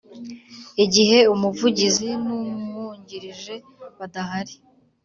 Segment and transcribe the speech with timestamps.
[0.83, 3.55] Igihe Umuvugizi n Umwungirije
[3.97, 4.55] badahari